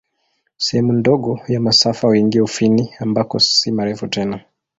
Sehemu 0.57 0.93
ndogo 0.93 1.39
ya 1.47 1.59
masafa 1.59 2.07
huingia 2.07 2.43
Ufini, 2.43 2.93
ambako 2.99 3.39
si 3.39 3.71
marefu 3.71 4.07
tena. 4.07 4.39